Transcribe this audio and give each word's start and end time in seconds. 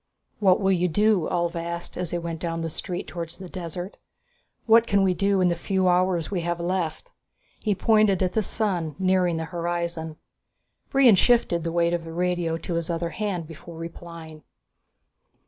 "What 0.39 0.59
will 0.59 0.71
you 0.71 0.87
do?" 0.87 1.27
Ulv 1.29 1.53
asked 1.53 1.95
as 1.95 2.09
they 2.09 2.17
went 2.17 2.39
down 2.39 2.61
the 2.61 2.71
street 2.71 3.05
towards 3.05 3.37
the 3.37 3.47
desert. 3.47 3.97
"What 4.65 4.87
can 4.87 5.03
we 5.03 5.13
do 5.13 5.41
in 5.41 5.49
the 5.49 5.55
few 5.55 5.87
hours 5.87 6.31
we 6.31 6.41
have 6.41 6.59
left?" 6.59 7.11
He 7.59 7.75
pointed 7.75 8.23
at 8.23 8.33
the 8.33 8.41
sun, 8.41 8.95
nearing 8.97 9.37
the 9.37 9.45
horizon. 9.53 10.15
Brion 10.89 11.13
shifted 11.13 11.63
the 11.63 11.71
weight 11.71 11.93
of 11.93 12.03
the 12.03 12.13
radio 12.13 12.57
to 12.57 12.73
his 12.73 12.89
other 12.89 13.09
hand 13.11 13.45
before 13.45 13.77
replying. 13.77 14.41